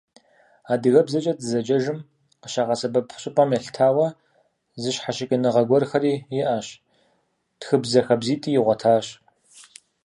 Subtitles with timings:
[0.71, 1.99] Адыгэбзэкӏэ дызэджэжым
[2.41, 4.07] къыщагъэсэбэп щӏыпӏэ елъытауэ,
[4.81, 6.67] зыщхьэщыкӏыныгъэ гуэрхэри иӏэщ,
[7.59, 9.05] тхыбзэ хабзитӏи игъуэтащ.